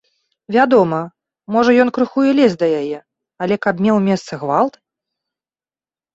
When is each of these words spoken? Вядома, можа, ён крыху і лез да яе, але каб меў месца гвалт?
Вядома, 0.55 1.01
можа, 1.55 1.71
ён 1.83 1.91
крыху 1.97 2.19
і 2.31 2.31
лез 2.39 2.57
да 2.65 2.71
яе, 2.81 2.99
але 3.45 3.55
каб 3.67 3.75
меў 3.89 3.97
месца 4.09 4.33
гвалт? 4.47 4.73